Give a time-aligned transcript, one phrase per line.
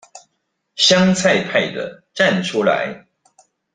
[0.75, 3.05] 香菜派的站出來